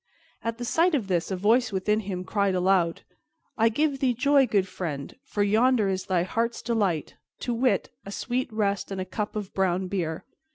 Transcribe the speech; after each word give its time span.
At 0.43 0.57
the 0.57 0.65
sight 0.65 0.95
of 0.95 1.07
this, 1.09 1.29
a 1.29 1.35
voice 1.35 1.71
within 1.71 1.99
him 1.99 2.23
cried 2.23 2.55
aloud, 2.55 3.03
"I 3.55 3.69
give 3.69 3.99
thee 3.99 4.15
joy, 4.15 4.47
good 4.47 4.67
friend, 4.67 5.15
for 5.23 5.43
yonder 5.43 5.89
is 5.89 6.07
thy 6.07 6.23
heart's 6.23 6.63
delight, 6.63 7.17
to 7.41 7.53
wit, 7.53 7.91
a 8.03 8.11
sweet 8.11 8.51
rest 8.51 8.89
and 8.89 8.99
a 8.99 9.05
cup 9.05 9.35
of 9.35 9.53
brown 9.53 9.87
beer." 9.89 10.25